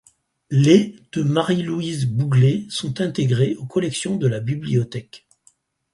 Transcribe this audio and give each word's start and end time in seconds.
Les 0.49 0.95
de 1.13 1.21
Marie-Louise 1.21 2.07
Bouglé 2.07 2.65
sont 2.71 3.01
intégrés 3.01 3.55
aux 3.57 3.67
collections 3.67 4.17
de 4.17 4.25
la 4.25 4.39
bibliothèque. 4.39 5.27